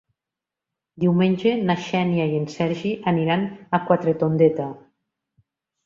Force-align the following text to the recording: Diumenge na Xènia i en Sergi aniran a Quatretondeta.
Diumenge 1.03 1.51
na 1.67 1.75
Xènia 1.89 2.27
i 2.33 2.39
en 2.39 2.49
Sergi 2.55 2.95
aniran 3.15 3.47
a 3.81 3.85
Quatretondeta. 3.89 4.71